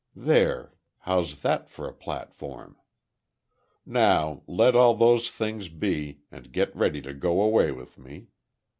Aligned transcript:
There, 0.15 0.73
how's 1.01 1.41
that 1.41 1.69
for 1.69 1.87
a 1.87 1.93
platform? 1.93 2.75
Now, 3.85 4.41
let 4.47 4.75
all 4.75 4.95
those 4.95 5.29
things 5.29 5.69
be, 5.69 6.21
and 6.31 6.51
get 6.51 6.75
ready 6.75 7.01
to 7.03 7.13
go 7.13 7.39
away 7.39 7.71
with 7.71 7.99
me. 7.99 8.29